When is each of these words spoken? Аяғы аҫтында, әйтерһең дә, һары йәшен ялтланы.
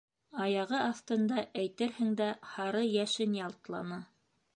Аяғы 0.43 0.77
аҫтында, 0.85 1.43
әйтерһең 1.63 2.15
дә, 2.21 2.31
һары 2.55 2.81
йәшен 2.95 3.37
ялтланы. 3.41 4.01